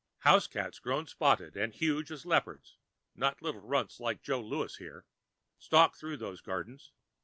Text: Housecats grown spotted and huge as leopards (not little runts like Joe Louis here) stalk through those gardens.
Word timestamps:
Housecats 0.25 0.79
grown 0.79 1.05
spotted 1.05 1.55
and 1.55 1.71
huge 1.75 2.09
as 2.11 2.25
leopards 2.25 2.79
(not 3.13 3.39
little 3.43 3.61
runts 3.61 3.99
like 3.99 4.23
Joe 4.23 4.41
Louis 4.41 4.75
here) 4.77 5.05
stalk 5.59 5.95
through 5.95 6.17
those 6.17 6.41
gardens. 6.41 6.91